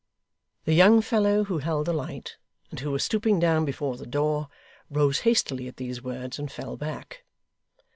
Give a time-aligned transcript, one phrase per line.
[0.65, 2.37] The young fellow who held the light,
[2.71, 4.49] and who was stooping down before the door,
[4.89, 7.23] rose hastily at these words, and fell back.